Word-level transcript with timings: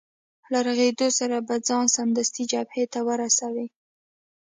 له 0.51 0.59
رغېدو 0.67 1.07
سره 1.19 1.37
به 1.47 1.55
ځان 1.67 1.85
سمدستي 1.97 2.43
جبهې 2.51 2.85
ته 2.93 2.99
ورسوې. 3.09 3.67